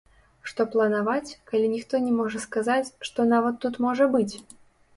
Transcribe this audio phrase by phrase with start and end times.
[0.51, 4.31] Што планаваць, калі ніхто не можа сказаць, што нават тут можа быць!